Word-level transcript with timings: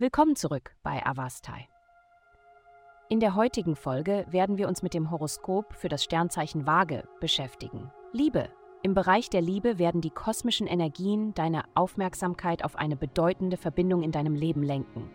Willkommen 0.00 0.34
zurück 0.34 0.74
bei 0.82 1.04
Avastai. 1.04 1.68
In 3.10 3.20
der 3.20 3.34
heutigen 3.34 3.76
Folge 3.76 4.24
werden 4.30 4.56
wir 4.56 4.66
uns 4.66 4.82
mit 4.82 4.94
dem 4.94 5.10
Horoskop 5.10 5.74
für 5.74 5.90
das 5.90 6.02
Sternzeichen 6.02 6.66
Waage 6.66 7.06
beschäftigen. 7.20 7.90
Liebe. 8.10 8.48
Im 8.82 8.94
Bereich 8.94 9.28
der 9.28 9.42
Liebe 9.42 9.78
werden 9.78 10.00
die 10.00 10.08
kosmischen 10.08 10.66
Energien 10.66 11.34
deine 11.34 11.64
Aufmerksamkeit 11.74 12.64
auf 12.64 12.76
eine 12.76 12.96
bedeutende 12.96 13.58
Verbindung 13.58 14.02
in 14.02 14.10
deinem 14.10 14.34
Leben 14.34 14.62
lenken. 14.62 15.10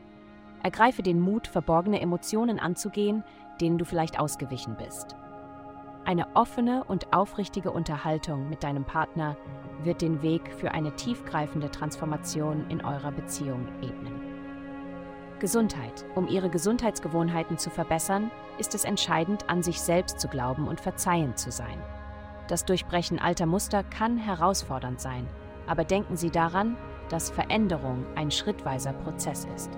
Ergreife 0.61 1.01
den 1.01 1.19
Mut, 1.19 1.47
verborgene 1.47 1.99
Emotionen 1.99 2.59
anzugehen, 2.59 3.23
denen 3.59 3.79
du 3.79 3.85
vielleicht 3.85 4.19
ausgewichen 4.19 4.77
bist. 4.77 5.15
Eine 6.03 6.35
offene 6.35 6.83
und 6.83 7.11
aufrichtige 7.11 7.71
Unterhaltung 7.71 8.49
mit 8.49 8.63
deinem 8.63 8.85
Partner 8.85 9.35
wird 9.81 10.03
den 10.03 10.21
Weg 10.21 10.53
für 10.53 10.73
eine 10.73 10.95
tiefgreifende 10.95 11.71
Transformation 11.71 12.69
in 12.69 12.85
eurer 12.85 13.11
Beziehung 13.11 13.67
ebnen. 13.81 14.34
Gesundheit. 15.39 16.05
Um 16.15 16.27
ihre 16.27 16.49
Gesundheitsgewohnheiten 16.49 17.57
zu 17.57 17.69
verbessern, 17.69 18.31
ist 18.57 18.73
es 18.75 18.85
entscheidend, 18.85 19.49
an 19.49 19.61
sich 19.61 19.81
selbst 19.81 20.19
zu 20.19 20.27
glauben 20.27 20.67
und 20.67 20.79
verzeihend 20.79 21.37
zu 21.37 21.51
sein. 21.51 21.81
Das 22.47 22.65
Durchbrechen 22.65 23.19
alter 23.19 23.45
Muster 23.45 23.83
kann 23.83 24.17
herausfordernd 24.17 25.01
sein, 25.01 25.27
aber 25.67 25.83
denken 25.83 26.15
Sie 26.15 26.29
daran, 26.29 26.77
dass 27.09 27.29
Veränderung 27.29 28.05
ein 28.15 28.31
schrittweiser 28.31 28.93
Prozess 28.93 29.47
ist. 29.55 29.71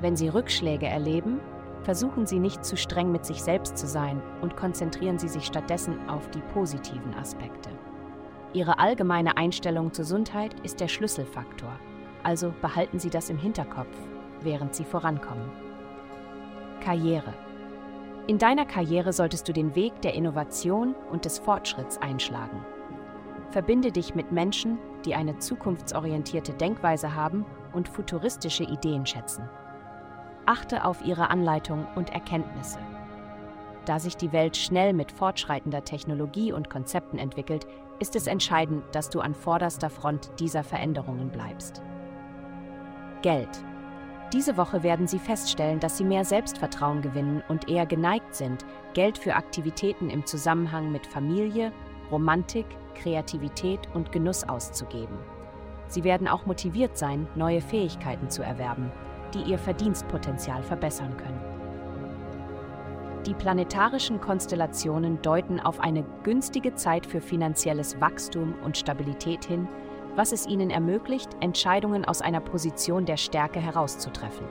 Wenn 0.00 0.16
Sie 0.16 0.28
Rückschläge 0.28 0.86
erleben, 0.86 1.40
versuchen 1.82 2.26
Sie 2.26 2.38
nicht 2.38 2.64
zu 2.64 2.76
streng 2.76 3.12
mit 3.12 3.24
sich 3.24 3.42
selbst 3.42 3.78
zu 3.78 3.86
sein 3.86 4.22
und 4.42 4.56
konzentrieren 4.56 5.18
Sie 5.18 5.28
sich 5.28 5.44
stattdessen 5.44 6.08
auf 6.08 6.30
die 6.30 6.42
positiven 6.52 7.14
Aspekte. 7.14 7.70
Ihre 8.52 8.78
allgemeine 8.78 9.36
Einstellung 9.36 9.92
zur 9.92 10.04
Gesundheit 10.04 10.58
ist 10.60 10.80
der 10.80 10.88
Schlüsselfaktor, 10.88 11.72
also 12.22 12.52
behalten 12.62 12.98
Sie 12.98 13.10
das 13.10 13.28
im 13.28 13.38
Hinterkopf 13.38 13.96
während 14.42 14.74
sie 14.74 14.84
vorankommen. 14.84 15.50
Karriere. 16.80 17.34
In 18.26 18.38
deiner 18.38 18.66
Karriere 18.66 19.12
solltest 19.12 19.48
du 19.48 19.52
den 19.52 19.74
Weg 19.74 20.00
der 20.02 20.14
Innovation 20.14 20.94
und 21.10 21.24
des 21.24 21.38
Fortschritts 21.38 21.98
einschlagen. 21.98 22.64
Verbinde 23.50 23.92
dich 23.92 24.14
mit 24.14 24.32
Menschen, 24.32 24.78
die 25.04 25.14
eine 25.14 25.38
zukunftsorientierte 25.38 26.52
Denkweise 26.52 27.14
haben 27.14 27.44
und 27.72 27.88
futuristische 27.88 28.64
Ideen 28.64 29.06
schätzen. 29.06 29.48
Achte 30.46 30.84
auf 30.84 31.04
ihre 31.04 31.30
Anleitung 31.30 31.86
und 31.94 32.10
Erkenntnisse. 32.10 32.78
Da 33.84 34.00
sich 34.00 34.16
die 34.16 34.32
Welt 34.32 34.56
schnell 34.56 34.92
mit 34.92 35.12
fortschreitender 35.12 35.84
Technologie 35.84 36.52
und 36.52 36.68
Konzepten 36.68 37.18
entwickelt, 37.18 37.66
ist 38.00 38.16
es 38.16 38.26
entscheidend, 38.26 38.84
dass 38.92 39.10
du 39.10 39.20
an 39.20 39.34
vorderster 39.34 39.90
Front 39.90 40.30
dieser 40.40 40.64
Veränderungen 40.64 41.30
bleibst. 41.30 41.82
Geld. 43.22 43.48
Diese 44.32 44.56
Woche 44.56 44.82
werden 44.82 45.06
Sie 45.06 45.20
feststellen, 45.20 45.78
dass 45.78 45.96
Sie 45.96 46.04
mehr 46.04 46.24
Selbstvertrauen 46.24 47.00
gewinnen 47.00 47.44
und 47.48 47.68
eher 47.68 47.86
geneigt 47.86 48.34
sind, 48.34 48.64
Geld 48.92 49.18
für 49.18 49.36
Aktivitäten 49.36 50.10
im 50.10 50.26
Zusammenhang 50.26 50.90
mit 50.90 51.06
Familie, 51.06 51.72
Romantik, 52.10 52.66
Kreativität 52.94 53.80
und 53.94 54.10
Genuss 54.10 54.42
auszugeben. 54.44 55.16
Sie 55.88 56.02
werden 56.02 56.26
auch 56.26 56.44
motiviert 56.46 56.98
sein, 56.98 57.28
neue 57.36 57.60
Fähigkeiten 57.60 58.28
zu 58.28 58.42
erwerben, 58.42 58.90
die 59.32 59.42
Ihr 59.42 59.58
Verdienstpotenzial 59.58 60.62
verbessern 60.64 61.16
können. 61.16 61.40
Die 63.26 63.34
planetarischen 63.34 64.20
Konstellationen 64.20 65.20
deuten 65.22 65.60
auf 65.60 65.80
eine 65.80 66.04
günstige 66.24 66.74
Zeit 66.74 67.06
für 67.06 67.20
finanzielles 67.20 68.00
Wachstum 68.00 68.54
und 68.64 68.76
Stabilität 68.76 69.44
hin, 69.44 69.68
was 70.16 70.32
es 70.32 70.46
ihnen 70.46 70.70
ermöglicht, 70.70 71.30
Entscheidungen 71.40 72.04
aus 72.04 72.22
einer 72.22 72.40
Position 72.40 73.04
der 73.04 73.16
Stärke 73.18 73.60
herauszutreffen. 73.60 74.46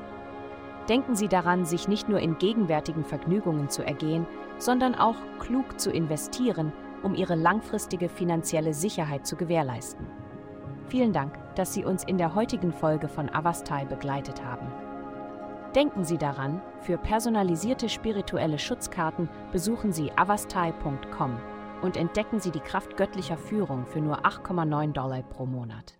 Denken 0.88 1.16
Sie 1.16 1.28
daran, 1.28 1.66
sich 1.66 1.88
nicht 1.88 2.08
nur 2.08 2.20
in 2.20 2.38
gegenwärtigen 2.38 3.04
Vergnügungen 3.04 3.70
zu 3.70 3.84
ergehen, 3.84 4.28
sondern 4.60 4.94
auch 4.96 5.18
klug 5.40 5.80
zu 5.80 5.92
investieren, 5.92 6.72
um 7.02 7.16
Ihre 7.16 7.36
langfristige 7.36 8.08
finanzielle 8.08 8.74
Sicherheit 8.74 9.26
zu 9.26 9.36
gewährleisten. 9.36 10.06
Vielen 10.88 11.12
Dank, 11.12 11.34
dass 11.56 11.74
Sie 11.74 11.84
uns 11.84 12.04
in 12.04 12.18
der 12.20 12.36
heutigen 12.36 12.72
Folge 12.72 13.08
von 13.08 13.30
Avastai 13.30 13.86
begleitet 13.86 14.44
haben. 14.44 14.68
Denken 15.74 16.06
Sie 16.06 16.18
daran, 16.18 16.62
für 16.82 16.98
personalisierte 16.98 17.90
spirituelle 17.90 18.60
Schutzkarten 18.60 19.28
besuchen 19.52 19.92
Sie 19.92 20.12
avastai.com 20.16 21.38
und 21.86 21.96
entdecken 21.98 22.40
Sie 22.40 22.52
die 22.52 22.60
Kraft 22.60 22.98
göttlicher 22.98 23.38
Führung 23.38 23.86
für 23.86 24.02
nur 24.02 24.26
8,9 24.26 24.92
Dollar 24.92 25.22
pro 25.22 25.46
Monat. 25.46 25.96